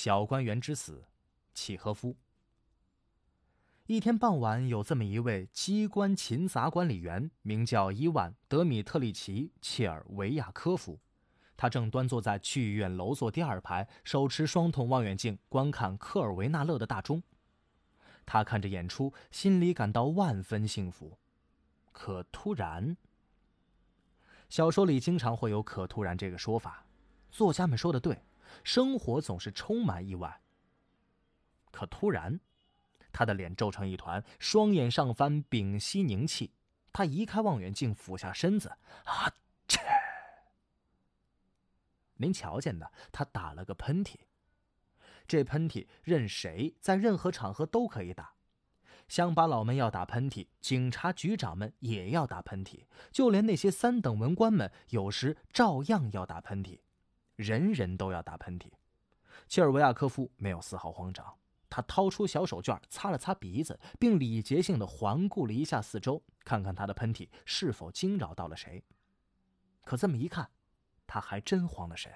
[0.00, 1.06] 小官员之死，
[1.52, 2.14] 契诃夫。
[3.86, 11.00] 一天傍晚，有这么一位机关勤杂管理员，名叫伊万·德米特里奇·切尔维亚科夫。
[11.56, 17.20] 他正端坐在剧院楼座第二排，手持双筒望远镜观看科尔维纳勒的大钟。
[18.24, 21.18] 他看着演出，心里感到万分幸福。
[21.90, 22.96] 可突然，
[24.48, 26.84] 小说里经常会有“可突然”这个说法。
[27.32, 28.22] 作家们说的对，
[28.64, 30.40] 生活总是充满意外。
[31.70, 32.40] 可突然。
[33.10, 36.52] 他的脸皱成一团，双眼上翻，屏息凝气。
[36.92, 38.68] 他移开望远镜，俯下身子，
[39.04, 39.32] 啊
[39.66, 39.80] 切！
[42.14, 44.14] 您瞧见的，他打了个喷嚏。
[45.26, 48.34] 这喷嚏任谁在任何场合都可以打。
[49.08, 56.80] 乡巴佬们要打喷嚏，警察局长们也要打喷嚏，就连那些三等文官们有时照样要打喷嚏。
[57.38, 58.68] 人人都要打喷嚏。
[59.46, 61.24] 切尔维亚科夫没有丝毫慌张。
[61.70, 68.82] 他掏出小手绢，擦了擦鼻子，并礼节性的环顾了一下四周，看看他的喷嚏是否惊扰到了谁。
[69.84, 70.50] 可这么一看，
[71.06, 72.10] 他还真慌了神。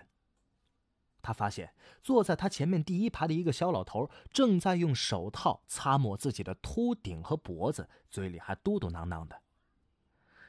[1.21, 9.41] 他发现坐在他前面第一排的一个小老头正在用手套擦抹自己的秃顶和脖子，嘴里还嘟嘟囔囔的。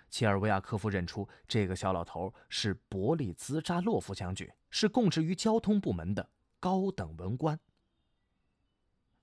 [0.09, 7.59] 切尔维亚科夫认出这个小老头是伯利兹扎洛夫将军，是供职于交通部门的高等文官。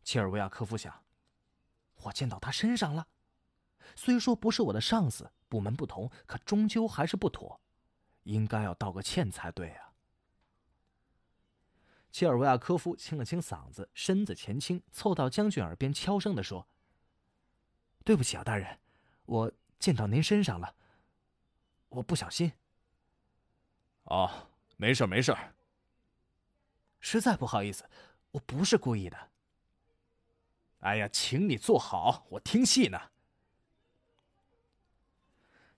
[0.04, 1.04] 切尔维亚科夫想
[2.04, 3.08] ：“我见到他身上了，
[3.96, 7.60] 虽说不是我的上司，部门不同，可终究还是不妥，
[8.22, 9.92] 应该要道个歉才对啊。”
[12.12, 16.68] 切尔维亚科夫清了清嗓子，身子前倾，凑到将军耳边悄声的说
[18.04, 18.78] ：“对不起啊，大人，
[19.24, 20.76] 我见到您身上了，
[21.88, 22.52] 我不小心。
[24.04, 24.49] ”“哦，
[24.80, 25.36] 没事没事
[27.00, 27.84] 实在不好意思，
[28.30, 29.28] 我不是故意的。”
[30.80, 32.98] 哎呀，请你坐好，我听戏呢。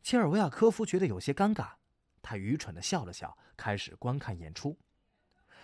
[0.04, 1.72] 切尔维亚科夫觉得有些尴尬，
[2.22, 4.78] 他愚蠢的笑了笑，开始观看演出。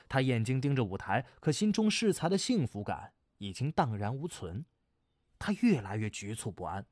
[0.08, 4.64] 他眼睛盯着舞台，可心中适才的幸福感已经荡然无存。
[5.38, 6.84] 他越来越局促不安。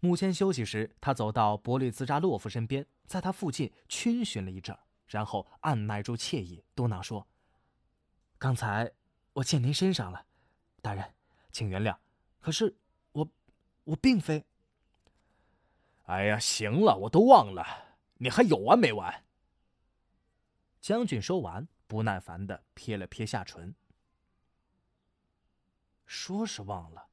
[0.00, 4.76] 幕前休息时，他走到伯利兹扎洛夫身边，在他附近逡巡了一阵，
[5.08, 7.26] 然后按耐住惬意，嘟囔说
[8.38, 8.92] ：“刚才
[9.32, 10.24] 我溅您身上了，
[10.80, 11.14] 大人。”
[11.50, 11.96] 请原谅，
[12.40, 12.76] 可是
[13.12, 13.28] 我，
[13.84, 14.44] 我并非。
[16.04, 17.66] 哎呀，行了，我都忘了，
[18.18, 19.24] 你还有完没完？
[20.80, 23.74] 将军说完，不耐烦的撇了撇下唇。
[26.06, 27.08] 说是忘了，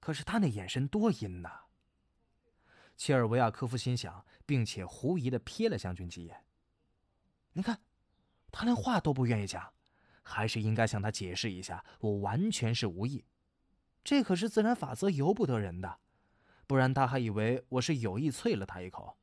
[0.00, 1.60] 可是他那眼神多阴呐。
[2.96, 6.43] 切尔维亚科夫心想，并且狐疑的瞥了将军几眼。
[7.54, 7.80] 你看，
[8.52, 9.72] 他连话都不愿意讲，
[10.22, 13.24] 还是应该向他解释一下，我完全是无意。
[14.04, 15.98] 这可是自然法则，由不得人的，
[16.66, 19.16] 不然他还以为我是有意啐了他一口。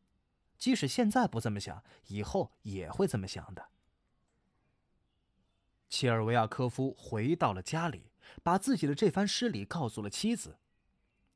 [0.57, 3.69] 即使现在不这么想，以后也会这么想的。
[5.89, 8.11] 切尔维亚科夫回到了家里，
[8.43, 10.57] 把自己的这番失礼告诉了妻子。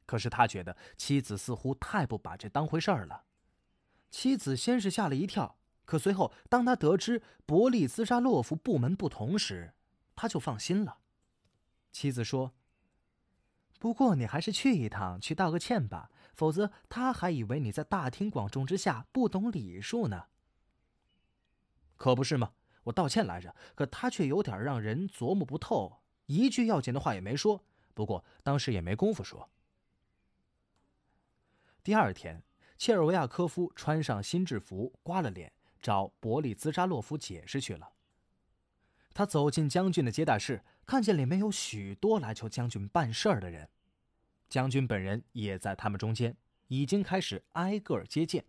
[0.06, 3.26] 可是他觉得妻子似乎太不把这当回事儿了。
[4.12, 9.74] 妻子先是吓了一跳，可随后当他得知伯利兹沙洛夫部门不同时，
[10.16, 10.98] 他就放心了。
[11.92, 12.54] 妻子说。
[13.78, 20.26] 不过你还是去一趟，去道个歉吧，否则他还以为你在大庭广众之下不懂礼数呢。
[21.96, 22.54] 可不是吗？
[22.86, 27.64] 我道歉来着，可他却有点让人琢磨不透，一句要紧的话也没说。
[27.94, 29.50] 不过当时也没工夫说。
[31.84, 32.44] 第二天，
[32.78, 35.54] 切尔维亚科夫穿上新制服，刮了脸，
[35.86, 37.92] 找伯利兹扎洛夫解释去了。
[39.14, 40.64] 他走进将军的接待室。
[40.88, 43.68] 看见里面有许多来求将军办事儿的人，
[44.48, 46.38] 将军本人也在他们中间，
[46.68, 48.46] 已经开始挨个接见。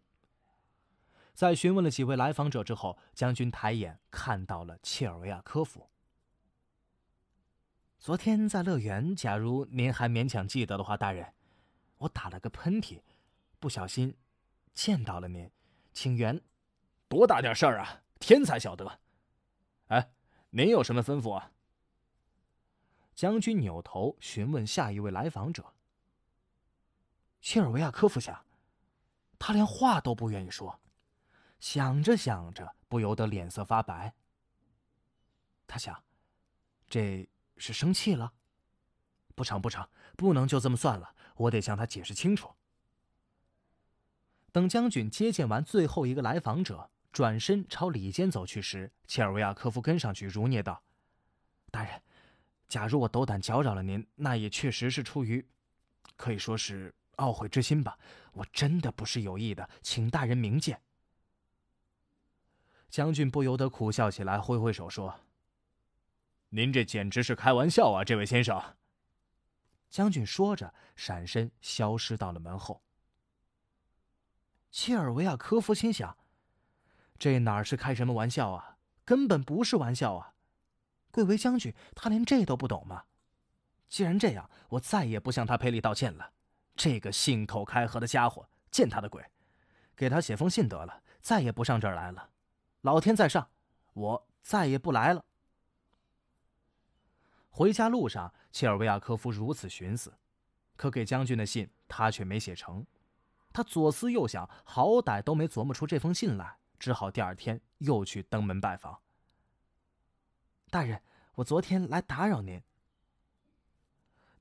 [1.33, 5.89] 在询问了几位来访者之后，将军抬眼看到了切尔维亚科夫。
[7.99, 11.33] 昨天在乐园，假如您还勉强记得的话，大人，
[11.97, 13.01] 我打了个喷嚏，
[13.59, 14.15] 不小心
[14.75, 15.51] 见到了您，
[15.95, 16.39] 请原。
[17.17, 19.01] 多大点事儿啊，天才晓得。
[19.87, 20.11] 哎，
[20.51, 21.51] 您有什么吩咐啊？
[23.15, 25.73] 将军扭头询问下一位来访者。
[27.41, 28.45] 切尔维亚科夫想，
[29.39, 30.79] 他连话都不愿意说，
[31.59, 34.15] 想着想着，不由得脸色发白。
[35.67, 36.05] 他想，
[36.87, 37.27] 这
[37.57, 38.31] 是生气了？
[39.35, 42.55] 不成不成，不能就这么算了，我得向他解释清楚。
[44.53, 50.83] 等将军接见完最后一个来访者，转身朝里间走去时，切尔维亚科夫跟上去，如捏道
[51.73, 52.03] ：“大人，
[52.69, 55.43] 假如我斗胆搅扰了您，那也确实是出于，
[56.19, 57.99] 可以说是懊悔之心吧。
[58.33, 60.79] 我真的不是有意的，请大人明鉴。
[62.91, 65.19] 将军不由得苦笑起来，挥挥手说
[66.51, 68.63] ：“您这简直是开玩笑啊，这位先生。”
[69.89, 72.83] 将军说着，闪身消失到了门后。
[74.71, 76.15] 切尔维亚科夫心想
[77.19, 78.77] ：“这哪是开什么玩笑啊？
[79.05, 80.35] 根本不是玩笑啊！
[81.11, 83.05] 贵为将军，他连这都不懂吗？
[83.89, 86.33] 既然这样，我再也不向他赔礼道歉了。
[86.75, 89.25] 这个信口开河的家伙，见他的鬼！
[89.95, 92.31] 给他写封信得了，再也不上这儿来了。
[92.83, 93.49] 老天在上，
[93.95, 95.25] 我再也不来了。”
[97.49, 100.19] 回家路上，切尔维亚科夫如此寻思，
[100.77, 102.85] 可给将军的信他却没写成。
[103.53, 109.01] 他左思右想，好歹都没琢磨出这封信来，只好第二天又去登门拜访。
[110.71, 111.03] 大人，
[111.37, 112.63] 我昨天来打扰您。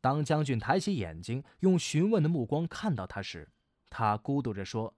[0.01, 3.49] 当将军抬起眼睛，用询问的目光看到他时，
[3.89, 4.95] 他咕嘟着说：“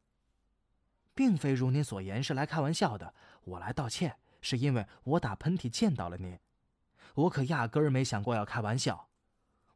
[1.16, 3.14] 并非如您所言是来开玩笑的，
[3.44, 6.38] 我来道歉是因为我打喷嚏见到了您。”
[7.16, 9.10] 我可压根儿没想过要开玩笑，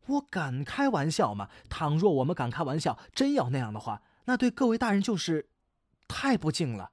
[0.05, 1.49] 我敢开玩笑吗？
[1.69, 5.49] 倘若我们敢开玩笑，真要那样的话，那对各位大人就是
[6.07, 6.91] 太不敬了。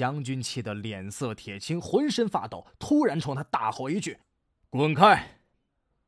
[0.00, 4.18] 将军气得脸色铁青，浑身发抖，突然冲他大吼一句
[4.70, 5.42] ：“滚开！”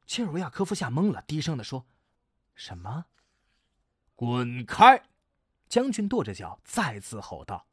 [0.08, 1.84] 切尔维亚科夫吓懵了，低声的说
[2.56, 3.04] ：“什么
[4.16, 5.02] ？”“滚开！”
[5.68, 7.66] 将军跺着脚再次吼道。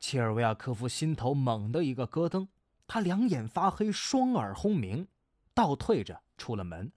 [0.00, 2.48] 切尔维亚科夫心头猛地一个咯噔。
[2.88, 5.06] 他两眼发黑，双耳轰鸣，
[5.54, 6.90] 倒退着出了门。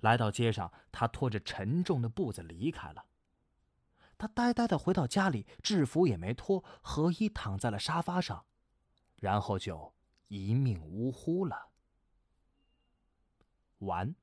[0.00, 3.06] 来到街上，他拖着沉重的步子离开了。
[4.18, 8.44] 他呆呆的回到家里，制服也没脱，合衣躺在了沙发上，
[9.16, 9.94] 然后就
[10.28, 11.70] 一命呜呼了。
[13.78, 14.14] 完。